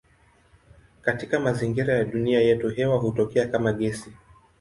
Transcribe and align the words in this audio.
Katika 1.01 1.39
mazingira 1.39 1.93
ya 1.93 2.03
dunia 2.03 2.39
yetu 2.41 2.69
hewa 2.69 2.97
hutokea 2.97 3.47
kama 3.47 3.73
gesi. 3.73 4.13